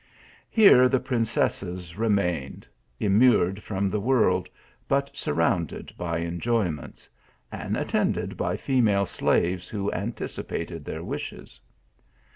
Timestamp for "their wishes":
10.85-11.59